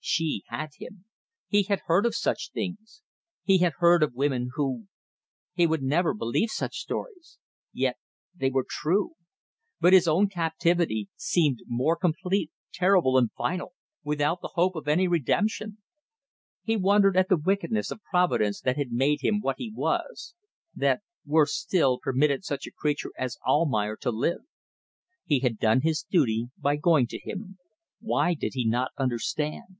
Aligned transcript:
She 0.00 0.42
had 0.46 0.70
him. 0.78 1.04
He 1.48 1.64
had 1.64 1.80
heard 1.80 2.06
of 2.06 2.14
such 2.14 2.50
things. 2.52 3.02
He 3.44 3.58
had 3.58 3.74
heard 3.76 4.02
of 4.02 4.14
women 4.14 4.50
who... 4.54 4.86
He 5.52 5.66
would 5.66 5.82
never 5.82 6.14
believe 6.14 6.48
such 6.50 6.78
stories.... 6.78 7.36
Yet 7.74 7.98
they 8.34 8.48
were 8.48 8.64
true. 8.66 9.16
But 9.80 9.92
his 9.92 10.08
own 10.08 10.30
captivity 10.30 11.08
seemed 11.14 11.58
more 11.66 11.94
complete, 11.94 12.50
terrible, 12.72 13.18
and 13.18 13.30
final 13.32 13.74
without 14.02 14.40
the 14.40 14.52
hope 14.54 14.76
of 14.76 14.88
any 14.88 15.06
redemption. 15.06 15.76
He 16.62 16.74
wondered 16.76 17.14
at 17.16 17.28
the 17.28 17.36
wickedness 17.36 17.90
of 17.90 18.00
Providence 18.10 18.62
that 18.62 18.78
had 18.78 18.90
made 18.90 19.20
him 19.22 19.40
what 19.42 19.56
he 19.58 19.70
was; 19.76 20.34
that, 20.74 21.02
worse 21.26 21.54
still, 21.54 21.98
permitted 21.98 22.44
such 22.44 22.66
a 22.66 22.70
creature 22.72 23.12
as 23.18 23.36
Almayer 23.46 23.96
to 23.98 24.10
live. 24.10 24.40
He 25.26 25.40
had 25.40 25.58
done 25.58 25.82
his 25.82 26.02
duty 26.10 26.48
by 26.56 26.76
going 26.76 27.06
to 27.08 27.20
him. 27.20 27.58
Why 28.00 28.32
did 28.32 28.54
he 28.54 28.66
not 28.66 28.90
understand? 28.96 29.76